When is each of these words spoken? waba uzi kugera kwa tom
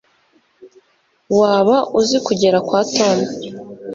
waba 1.39 1.75
uzi 1.99 2.17
kugera 2.27 2.57
kwa 2.67 2.81
tom 2.95 3.17